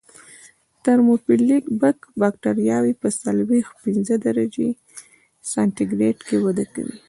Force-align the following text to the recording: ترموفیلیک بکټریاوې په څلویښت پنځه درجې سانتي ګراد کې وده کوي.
ترموفیلیک 0.85 1.63
بکټریاوې 2.21 2.93
په 3.01 3.07
څلویښت 3.21 3.73
پنځه 3.83 4.15
درجې 4.25 4.67
سانتي 5.51 5.83
ګراد 5.91 6.17
کې 6.27 6.37
وده 6.45 6.65
کوي. 6.73 6.97